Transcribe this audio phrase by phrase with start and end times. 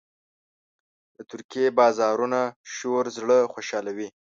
[1.15, 2.41] د ترکي بازارونو
[2.75, 4.09] شور زړه خوشحالوي.